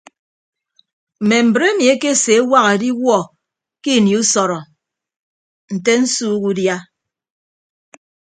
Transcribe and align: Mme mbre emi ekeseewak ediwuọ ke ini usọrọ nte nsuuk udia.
Mme 1.21 1.37
mbre 1.47 1.65
emi 1.71 1.83
ekeseewak 1.93 2.65
ediwuọ 2.75 3.19
ke 3.83 3.89
ini 3.97 4.11
usọrọ 4.21 4.59
nte 5.73 5.91
nsuuk 6.01 6.41
udia. 6.49 6.77